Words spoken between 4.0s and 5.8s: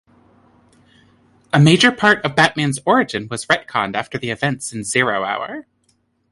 the events in "Zero Hour".